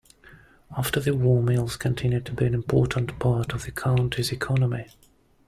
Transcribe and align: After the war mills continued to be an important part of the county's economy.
After 0.75 0.99
the 0.99 1.15
war 1.15 1.43
mills 1.43 1.77
continued 1.77 2.25
to 2.25 2.33
be 2.33 2.45
an 2.47 2.55
important 2.55 3.19
part 3.19 3.53
of 3.53 3.65
the 3.65 3.71
county's 3.71 4.31
economy. 4.31 4.87